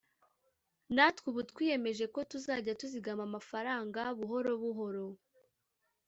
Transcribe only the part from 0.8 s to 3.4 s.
natwe ubu twiyemeje ko tuzajya tuzigama